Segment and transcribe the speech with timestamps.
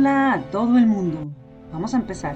[0.00, 1.30] Hola a todo el mundo.
[1.70, 2.34] Vamos a empezar.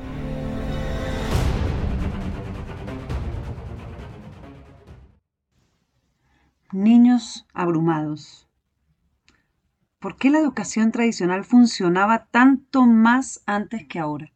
[6.72, 8.46] Niños abrumados.
[9.98, 14.30] ¿Por qué la educación tradicional funcionaba tanto más antes que ahora?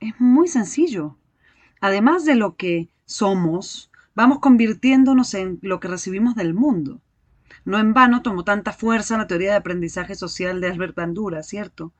[0.00, 1.18] Es muy sencillo.
[1.82, 7.02] Además de lo que somos, vamos convirtiéndonos en lo que recibimos del mundo.
[7.64, 11.92] No en vano tomó tanta fuerza la teoría de aprendizaje social de Albert Bandura, ¿cierto?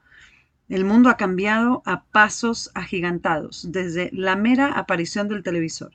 [0.68, 5.92] El mundo ha cambiado a pasos agigantados desde la mera aparición del televisor,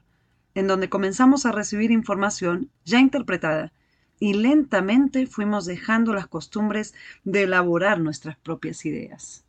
[0.55, 3.71] en donde comenzamos a recibir información ya interpretada
[4.19, 9.45] y lentamente fuimos dejando las costumbres de elaborar nuestras propias ideas.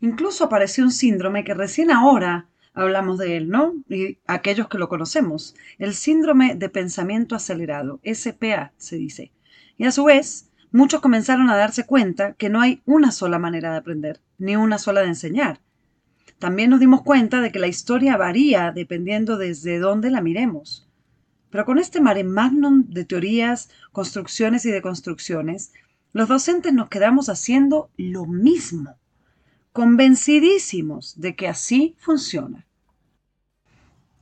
[0.00, 3.74] Incluso apareció un síndrome que recién ahora hablamos de él, ¿no?
[3.88, 9.32] Y aquellos que lo conocemos, el síndrome de pensamiento acelerado, SPA se dice.
[9.76, 13.72] Y a su vez, muchos comenzaron a darse cuenta que no hay una sola manera
[13.72, 15.60] de aprender, ni una sola de enseñar.
[16.38, 20.88] También nos dimos cuenta de que la historia varía dependiendo desde dónde la miremos.
[21.50, 25.72] Pero con este mare magnum de teorías, construcciones y deconstrucciones,
[26.12, 28.96] los docentes nos quedamos haciendo lo mismo,
[29.72, 32.68] convencidísimos de que así funciona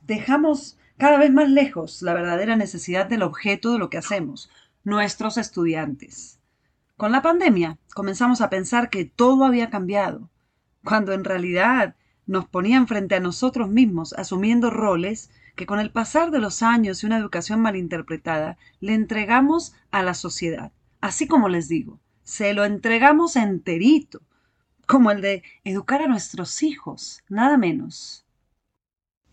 [0.07, 4.49] dejamos cada vez más lejos la verdadera necesidad del objeto de lo que hacemos,
[4.83, 6.39] nuestros estudiantes.
[6.95, 10.29] Con la pandemia comenzamos a pensar que todo había cambiado,
[10.83, 16.31] cuando en realidad nos ponían frente a nosotros mismos asumiendo roles que con el pasar
[16.31, 20.71] de los años y una educación malinterpretada le entregamos a la sociedad.
[21.01, 24.21] Así como les digo, se lo entregamos enterito,
[24.87, 28.25] como el de educar a nuestros hijos, nada menos.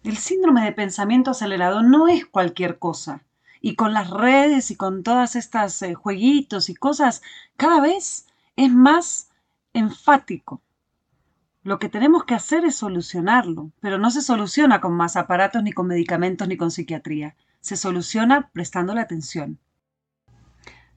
[0.02, 3.22] El síndrome de pensamiento acelerado no es cualquier cosa.
[3.60, 7.22] Y con las redes y con todas estas eh, jueguitos y cosas,
[7.56, 9.30] cada vez es más
[9.72, 10.60] enfático.
[11.62, 15.72] Lo que tenemos que hacer es solucionarlo, pero no se soluciona con más aparatos, ni
[15.72, 17.36] con medicamentos, ni con psiquiatría.
[17.60, 19.58] Se soluciona prestándole atención.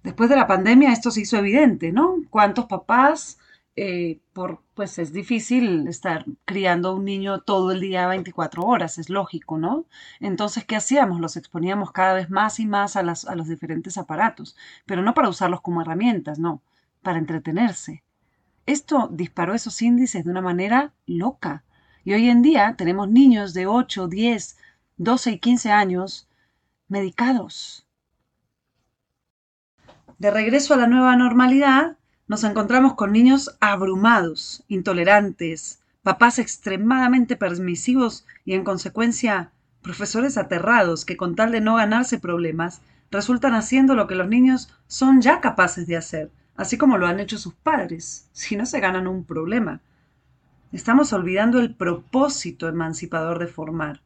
[0.03, 2.17] Después de la pandemia esto se hizo evidente, ¿no?
[2.29, 3.37] ¿Cuántos papás
[3.79, 8.97] eh, por, pues es difícil estar criando a un niño todo el día 24 horas,
[8.97, 9.85] es lógico, ¿no?
[10.19, 11.21] Entonces, ¿qué hacíamos?
[11.21, 15.29] Los exponíamos cada vez más y más a, a los diferentes aparatos, pero no para
[15.29, 16.63] usarlos como herramientas, no,
[17.03, 18.03] para entretenerse.
[18.65, 21.63] Esto disparó esos índices de una manera loca.
[22.03, 24.57] Y hoy en día tenemos niños de 8, 10,
[24.97, 26.27] 12 y 15 años
[26.87, 27.85] medicados.
[30.17, 38.25] De regreso a la nueva normalidad, nos encontramos con niños abrumados, intolerantes, papás extremadamente permisivos
[38.45, 39.51] y en consecuencia
[39.81, 44.73] profesores aterrados que con tal de no ganarse problemas resultan haciendo lo que los niños
[44.87, 48.81] son ya capaces de hacer, así como lo han hecho sus padres, si no se
[48.81, 49.79] ganan un problema.
[50.73, 54.01] Estamos olvidando el propósito emancipador de formar.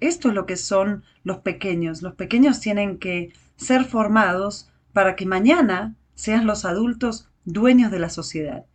[0.00, 2.00] Esto es lo que son los pequeños.
[2.00, 8.10] Los pequeños tienen que ser formados para que mañana sean los adultos dueños de la
[8.10, 8.66] sociedad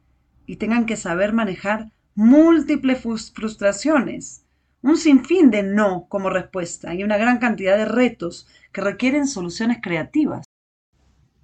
[0.46, 4.46] y tengan que saber manejar múltiples frustraciones,
[4.82, 9.80] un sinfín de no como respuesta y una gran cantidad de retos que requieren soluciones
[9.82, 10.46] creativas.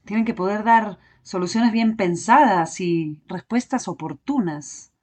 [0.06, 4.94] Tienen que poder dar soluciones bien pensadas y respuestas oportunas.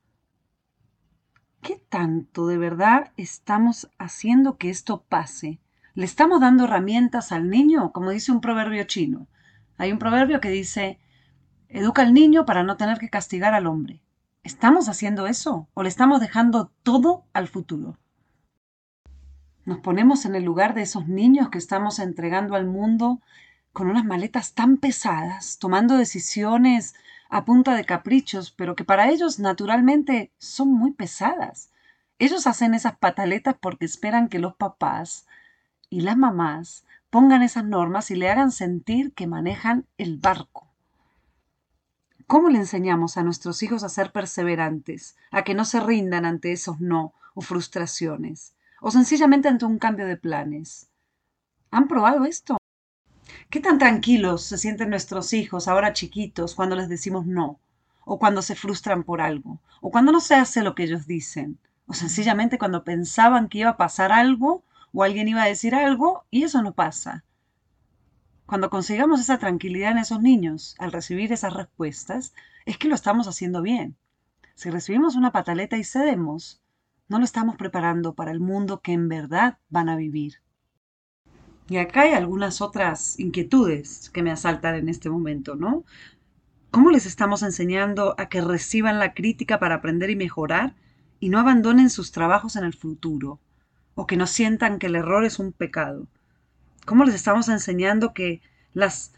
[1.61, 5.61] ¿Qué tanto de verdad estamos haciendo que esto pase?
[5.95, 7.93] ¿Le estamos dando herramientas al niño?
[7.93, 9.29] Como dice un proverbio chino.
[9.77, 10.99] Hay un proverbio que dice,
[11.69, 14.03] educa al niño para no tener que castigar al hombre.
[14.43, 17.99] ¿Estamos haciendo eso o le estamos dejando todo al futuro?
[19.65, 23.21] Nos ponemos en el lugar de esos niños que estamos entregando al mundo
[23.73, 26.95] con unas maletas tan pesadas, tomando decisiones
[27.31, 31.71] a punta de caprichos, pero que para ellos naturalmente son muy pesadas.
[32.19, 35.27] Ellos hacen esas pataletas porque esperan que los papás
[35.95, 40.67] y las mamás pongan esas normas y le hagan sentir que manejan el barco.
[42.27, 46.51] ¿Cómo le enseñamos a nuestros hijos a ser perseverantes, a que no se rindan ante
[46.51, 50.89] esos no o frustraciones, o sencillamente ante un cambio de planes?
[51.71, 52.57] ¿Han probado esto?
[53.49, 57.61] ¿Qué tan tranquilos se sienten nuestros hijos ahora chiquitos cuando les decimos no?
[58.05, 59.61] ¿O cuando se frustran por algo?
[59.81, 61.57] ¿O cuando no se hace lo que ellos dicen?
[61.87, 66.25] ¿O sencillamente cuando pensaban que iba a pasar algo o alguien iba a decir algo
[66.31, 67.25] y eso no pasa.
[68.47, 72.33] Cuando consigamos esa tranquilidad en esos niños al recibir esas respuestas,
[72.65, 73.97] es que lo estamos haciendo bien.
[74.55, 76.63] Si recibimos una pataleta y cedemos,
[77.09, 80.35] no lo estamos preparando para el mundo que en verdad van a vivir.
[81.69, 85.85] Y acá hay algunas otras inquietudes que me asaltan en este momento, ¿no?
[86.71, 90.77] ¿Cómo les estamos enseñando a que reciban la crítica para aprender y mejorar
[91.21, 93.41] y no abandonen sus trabajos en el futuro?
[93.95, 96.07] O que no sientan que el error es un pecado.
[96.85, 98.43] ¿Cómo les estamos enseñando que
[98.73, 99.13] las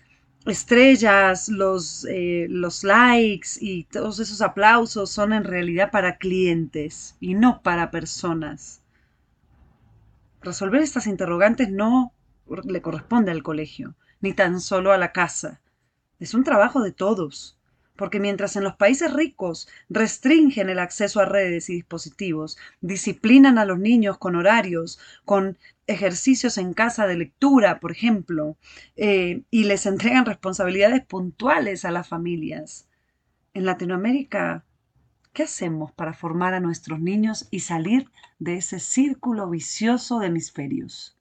[0.45, 7.35] estrellas, los, eh, los likes y todos esos aplausos son en realidad para clientes y
[7.35, 8.83] no para personas?
[10.43, 12.13] Resolver estas interrogantes no
[12.65, 15.61] le corresponde al colegio, ni tan solo a la casa.
[16.21, 17.59] Es un trabajo de todos,
[17.97, 23.65] porque mientras en los países ricos restringen el acceso a redes y dispositivos, disciplinan a
[23.65, 28.57] los niños con horarios, con ejercicios en casa de lectura, por ejemplo,
[28.97, 32.89] eh, y les entregan responsabilidades puntuales a las familias.
[33.55, 34.65] En Latinoamérica
[35.37, 41.16] ¿Qué hacemos para formar a nuestros niños y salir de ese círculo vicioso de hemisferios?